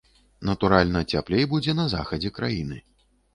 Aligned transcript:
Натуральна, 0.49 1.01
цяплей 1.17 1.45
будзе 1.51 1.75
на 1.81 1.85
захадзе 1.93 2.33
краіны. 2.39 2.81